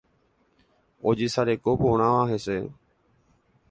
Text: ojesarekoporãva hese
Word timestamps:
ojesarekoporãva 1.11 2.21
hese 2.35 2.61